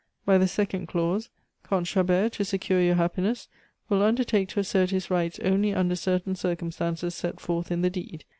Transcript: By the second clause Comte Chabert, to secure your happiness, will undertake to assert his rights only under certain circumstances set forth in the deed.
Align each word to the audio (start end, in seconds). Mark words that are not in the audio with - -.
By 0.25 0.39
the 0.39 0.47
second 0.47 0.87
clause 0.87 1.29
Comte 1.61 1.85
Chabert, 1.85 2.31
to 2.33 2.43
secure 2.43 2.81
your 2.81 2.95
happiness, 2.95 3.47
will 3.87 4.01
undertake 4.01 4.49
to 4.49 4.59
assert 4.59 4.89
his 4.89 5.11
rights 5.11 5.37
only 5.43 5.75
under 5.75 5.95
certain 5.95 6.33
circumstances 6.35 7.13
set 7.13 7.39
forth 7.39 7.69
in 7.71 7.83
the 7.83 7.91
deed. 7.91 8.25